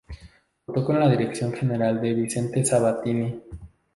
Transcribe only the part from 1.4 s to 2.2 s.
general de